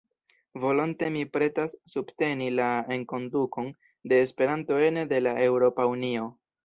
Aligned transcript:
Volonte 0.61 1.09
mi 1.17 1.19
pretas 1.35 1.75
subteni 1.91 2.47
la 2.61 2.69
enkondukon 2.97 3.69
de 4.15 4.23
Esperanto 4.25 4.81
ene 4.89 5.05
de 5.13 5.21
la 5.27 5.35
Eŭropa 5.51 5.87
Unio. 5.93 6.27